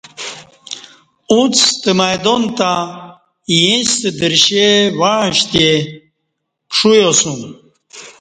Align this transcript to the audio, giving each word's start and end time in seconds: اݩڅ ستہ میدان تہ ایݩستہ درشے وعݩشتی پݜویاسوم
اݩڅ 1.31 1.53
ستہ 1.69 1.91
میدان 1.99 2.41
تہ 2.57 2.71
ایݩستہ 3.51 4.09
درشے 4.19 4.67
وعݩشتی 4.99 5.67
پݜویاسوم 6.69 7.41